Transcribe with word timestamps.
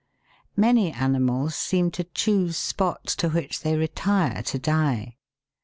Many 0.57 0.91
animals 0.91 1.53
seem 1.53 1.91
to 1.91 2.05
choose 2.05 2.57
spots 2.57 3.15
to 3.17 3.29
which 3.29 3.61
they 3.61 3.75
retire 3.75 4.41
to 4.41 4.57
die. 4.57 5.17